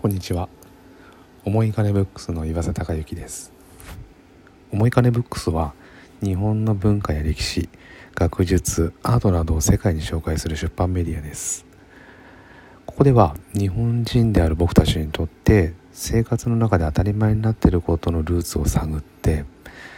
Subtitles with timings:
[0.00, 0.48] こんにちは。
[1.44, 3.52] 思い金ブックスの岩瀬隆之です。
[4.72, 5.74] 思い金ブックスは
[6.22, 7.68] 日本の文化や歴史
[8.14, 11.66] 学術アートなどを世界に紹介する出版メディアです。
[12.86, 19.44] ここでは日本人である僕たちにとって生活の中で当たり前になっていることのルーツを探って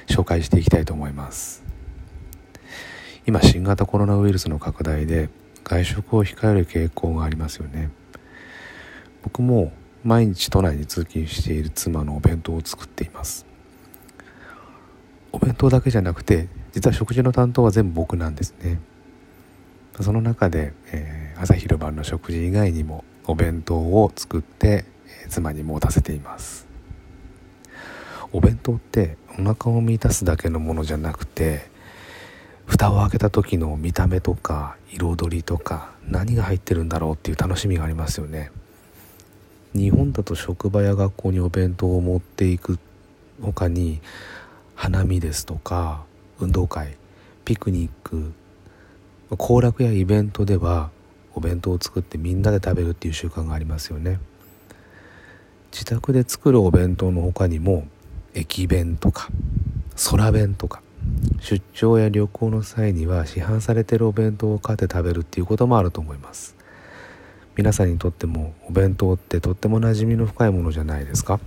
[0.09, 1.62] 紹介していきたいと思います。
[3.25, 5.30] 今新型コロナウイルスの拡大で
[5.62, 7.93] 外食を控える傾向がありますよね。
[9.23, 9.73] 僕も
[10.05, 13.46] 毎日都内に通勤している妻のお弁当を作っています。
[15.31, 18.80] お弁当だけじゃなくて実は食事の担当は全部僕なんですね。
[20.00, 24.85] その中で、えー、朝昼晩の食事以外にもお弁当を作って、
[25.25, 26.66] えー、妻に持たせています。
[28.32, 31.71] お弁当ってお腹を満たすだけのものじゃなくて
[32.66, 38.50] 蓋を開けた時の見た目とか彩りとか何が入ってるんだろうっていう楽しみがありますよね。
[39.75, 42.78] 日本だと職場や学校にお弁当を持っていく
[43.41, 44.00] 他に
[44.74, 46.05] 花見ですとか
[46.38, 46.97] 運動会
[47.44, 48.32] ピクニック
[49.36, 50.91] 行楽やイベントでは
[51.34, 54.20] お弁当を作ってみんなで食べるっていう習慣がありますよね。
[55.72, 57.88] 自宅で作るお弁当の他にも
[58.34, 59.28] 駅弁とか
[60.10, 60.82] 空弁とか
[61.41, 66.54] 出張や旅行の際には市販されてるお弁当を買って食べるっていうこともあると思います。
[67.56, 71.39] 皆さんにとってもお弁当ってとっても馴染みの深いものじゃないですか？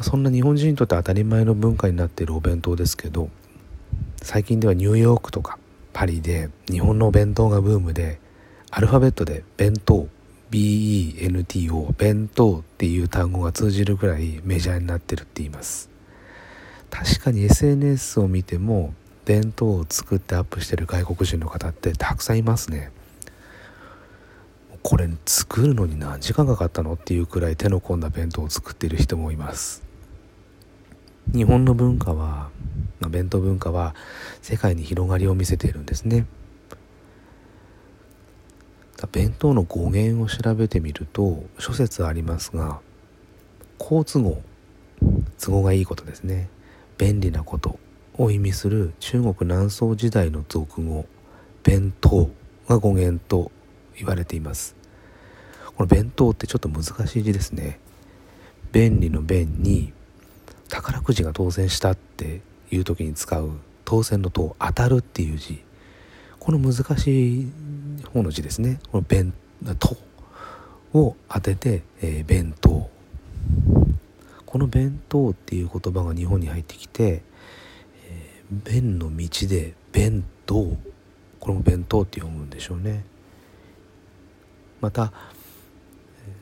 [0.00, 3.30] そんな日本人にとって当たり前の文化になっているお弁当ですけど
[4.22, 5.58] 最近ではニューヨークとか
[5.92, 8.18] パリで日本のお弁当がブームで
[8.70, 10.08] アルファベットで弁当
[10.50, 15.90] BENTO 弁当っていう単語が通じるぐらいメジャーになってるって言います。
[16.90, 22.92] 確かに SNS を見ても弁当を作ってアップしてる外国人の方ってたくさんいますね。
[24.88, 29.82] これ作るのに何時間かかったのっていうくらい手の込んだ弁当を作っている人もいます。
[31.34, 32.50] 日本の文化は
[33.10, 33.96] 弁当文化は
[34.42, 36.24] 世界に広がりを見せているんですね。
[39.10, 42.78] 弁当の語源を調べてみると諸説ありますが
[43.78, 44.40] 好都合
[45.40, 46.48] 都合がいいことですね。
[46.96, 47.80] 便利なこと
[48.18, 51.06] を意味する中国南宋時代の俗語
[51.64, 52.30] 弁当
[52.68, 53.50] が語源と
[53.98, 54.74] 言われています。
[55.76, 57.78] この弁当ってちょっと難しい字ですね。
[58.72, 59.92] 便利の弁に
[60.68, 62.40] 宝くじが当選したって
[62.70, 63.50] いう時に使う
[63.84, 65.62] 当選の当当たるっていう字。
[66.38, 67.52] この難しい
[68.12, 68.78] 方の字ですね。
[68.90, 69.32] この弁
[69.78, 69.96] 当
[70.98, 72.88] を当てて、えー、弁当。
[74.44, 77.22] この弁当っていう言葉が日本に入ってきて、
[78.08, 80.76] えー、弁の道で弁当。
[81.40, 83.04] これも弁当って読むんでしょうね。
[84.86, 85.12] また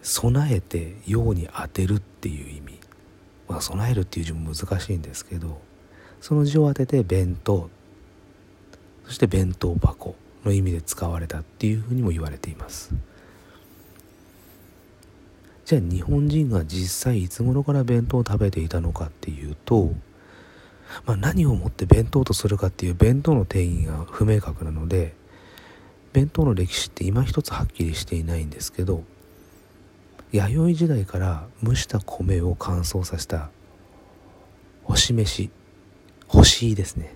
[0.03, 2.78] 備えて用に当てるっていう意味、
[3.49, 5.62] まあ、備えるっていう字も難しいんですけど
[6.21, 7.71] その字を当てて弁当
[9.06, 12.94] そして弁当箱の意味で使われたっていうふうにも言われています。
[15.65, 19.94] じゃあ日本人が実際いつ頃から弁当を食べていたのかっていうと、
[21.06, 25.15] まあ、何をもって弁当とするかっていう弁当の定義が不明確なので
[26.14, 29.02] 弁当の歴史って今一つはっきりしていないんですけど
[30.30, 33.50] 弥生時代から蒸した米を乾燥させた
[34.84, 35.50] 干し飯
[36.28, 37.14] 干しですね。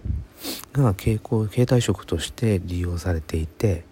[0.73, 3.85] が携帯食として利用されていて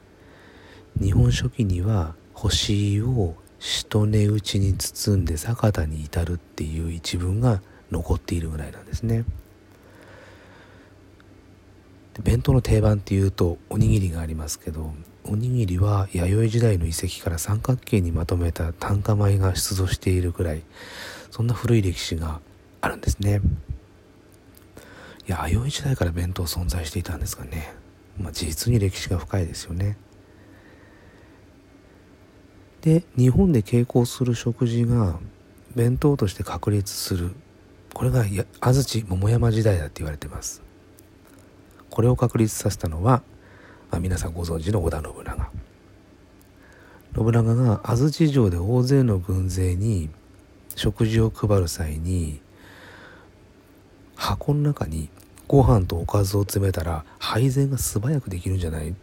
[1.01, 9.25] 日本書紀には干しをしとね打ちに包んで酒田に至るっていう一文が残っているぐらいなんですね。
[12.23, 14.93] 弁当の定番っていうとおにぎりがありますけど
[15.25, 20.63] おにぎりは弥生時代の遺跡から三角形にまとめた炭化米が出土しているくらい
[21.31, 22.41] そんな古い歴史が
[22.81, 23.41] あるんですね。
[25.29, 27.75] いや弥生時代から弁当存在していたんですがね、
[28.19, 29.99] まあ、実に歴史が深いですよね。
[32.83, 35.19] で日本で傾向する食事が
[35.75, 37.33] 弁当として確立する。
[37.93, 38.25] これが
[38.61, 40.66] 安土桃山時代だって言われてます。
[41.91, 43.23] これを確立させたのは
[43.91, 45.51] まあ、皆さんご存知の織田信長。
[47.15, 50.11] 信長が安土城で大勢の軍勢に
[50.75, 52.41] 食事を配る際に
[54.17, 55.09] 箱の中に
[55.49, 58.95] ご飯とおかずを詰めたら配膳が素早くできるんじゃないっ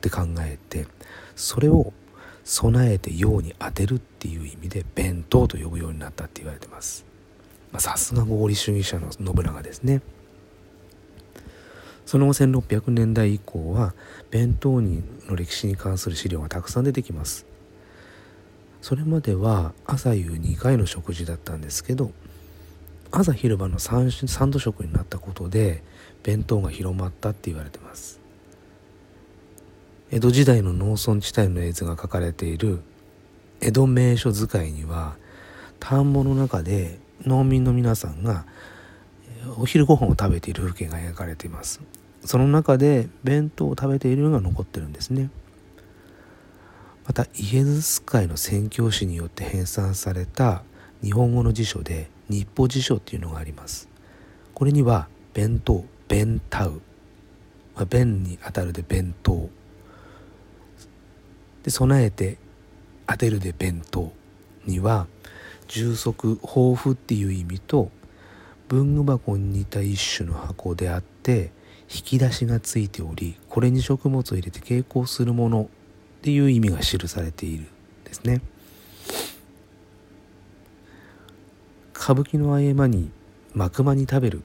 [0.00, 0.86] て考えて
[1.36, 1.92] それを
[2.44, 7.04] 備えて用に当てるっていう意味で弁当と呼ぶようになったって言われてます。
[7.76, 10.00] さすが合理主義者の信長ですね。
[12.10, 13.94] その後1600年代以降は
[14.32, 17.46] 弁当にの歴史に関する資料がたくさん出てきます。
[18.82, 22.10] それまでは朝夕2回の食事だったんですけど
[23.12, 25.84] 朝昼晩の 3, 3度食になったことで
[26.24, 28.18] 弁当が広まったって言われてます。
[30.10, 32.82] 江戸時代の農村地帯の絵図が描かれている
[33.60, 35.14] 江戸名所使いには
[35.78, 38.46] 田んぼの中で農民の皆さんが
[39.58, 41.80] お昼ご飯を食べている風景が描かれています。
[42.24, 45.30] その中で弁当を食べているのが残ってるんですね。
[47.06, 50.62] またイエズス会の宣教師によって編纂された
[51.02, 53.88] 日本語の辞書で日報辞書っていうのがあります。
[54.54, 56.82] これには弁当弁タウ、
[57.74, 59.48] まあ、弁に当たるで弁当。
[61.62, 62.38] で備えて
[63.06, 64.12] 当てるで弁当。
[64.66, 65.06] には
[65.68, 67.90] 充足豊富っていう意味と
[68.70, 71.50] 文具箱に似た一種の箱であって
[71.92, 77.66] 引き出しがついておりこれに食物を入れて携行するものっていう意味が記されている
[78.04, 78.40] ですね。
[81.92, 83.10] 歌舞伎の合間に
[83.54, 84.42] 幕間に食べる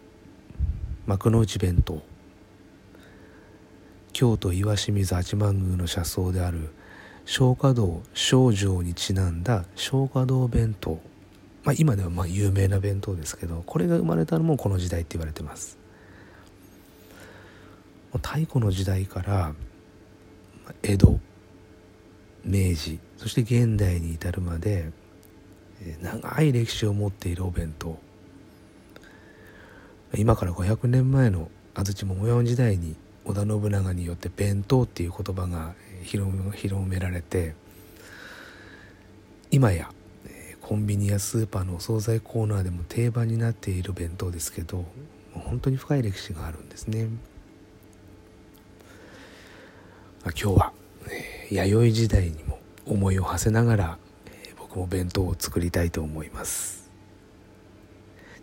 [1.05, 2.01] 幕の内弁当。
[4.11, 6.69] 京都岩清水八幡宮の車窓である
[7.25, 10.99] 松花堂少城にちなんだ松花堂弁当。
[11.65, 15.77] まあ今ではまあ有名な弁当ですけどこれが生まれたのもこの時代って言われてます。
[18.13, 19.53] 太古の時代から
[20.83, 21.19] 江戸
[22.45, 24.91] 明治そして現代に至るまで
[26.01, 27.97] 長い歴史を持っているお弁当。
[30.15, 32.95] 今から500年前の安土桃山時代に
[33.25, 35.73] 織田信長によって弁当っていう言葉が
[36.03, 36.31] 広
[36.87, 37.55] められて
[39.51, 39.89] 今や
[40.65, 44.83] コンビニやスーパーのお惣菜コーナーでも定番になっている弁当ですけど
[45.31, 47.07] 本当に深い歴史があるんですね。
[50.23, 50.73] 今日は、
[51.51, 52.57] 弥生時代にも
[52.87, 53.97] 思いを馳せながら、
[54.57, 56.89] 僕も弁当を作りたいと思います。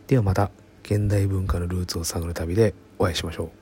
[0.07, 0.53] ではまた
[0.85, 3.62] 現代文化のルーツを探る旅でお会いしましょう。